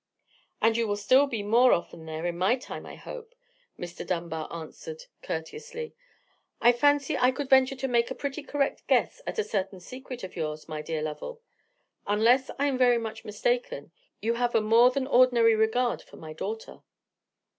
"And 0.63 0.77
you 0.77 0.87
will 0.87 0.95
still 0.95 1.27
be 1.27 1.43
more 1.43 1.73
often 1.73 2.07
there 2.07 2.25
in 2.25 2.35
my 2.35 2.55
time, 2.55 2.87
I 2.87 2.95
hope," 2.95 3.35
Henry 3.79 3.93
Dunbar 4.03 4.51
answered, 4.51 5.03
courteously. 5.21 5.93
"I 6.59 6.71
fancy 6.71 7.15
I 7.15 7.29
could 7.29 7.51
venture 7.51 7.75
to 7.75 7.87
make 7.87 8.09
a 8.09 8.15
pretty 8.15 8.41
correct 8.41 8.87
guess 8.87 9.21
at 9.27 9.37
a 9.37 9.43
certain 9.43 9.79
secret 9.79 10.23
of 10.23 10.35
yours, 10.35 10.67
my 10.67 10.81
dear 10.81 11.03
Lovell. 11.03 11.39
Unless 12.07 12.49
I 12.57 12.65
am 12.65 12.79
very 12.79 12.97
much 12.97 13.23
mistaken, 13.23 13.91
you 14.21 14.33
have 14.33 14.55
a 14.55 14.61
more 14.61 14.89
than 14.89 15.05
ordinary 15.05 15.53
regard 15.53 16.01
for 16.01 16.17
my 16.17 16.33
daughter." 16.33 16.79